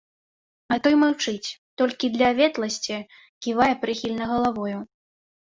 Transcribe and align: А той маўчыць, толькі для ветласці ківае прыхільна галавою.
А 0.75 0.77
той 0.87 0.95
маўчыць, 1.01 1.53
толькі 1.81 2.09
для 2.15 2.29
ветласці 2.39 2.99
ківае 3.45 3.69
прыхільна 3.85 4.25
галавою. 4.35 4.79